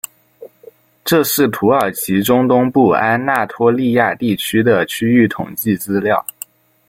[1.05, 6.25] 这是土耳其中东部安那托利亚地区的区域统计资料。